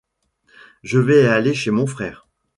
Je 0.81 0.97
vais 0.97 1.27
aller 1.27 1.53
chez 1.53 1.69
mon 1.69 1.85
frère. 1.85 2.27